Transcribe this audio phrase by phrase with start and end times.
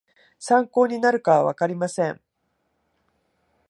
[0.39, 2.19] 参考になるかはわかりません